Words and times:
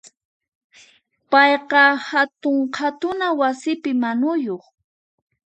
Payqa 1.31 1.83
hatun 2.07 2.57
qhatuna 2.75 3.27
wasipi 3.39 3.91
manuyuq. 4.01 4.63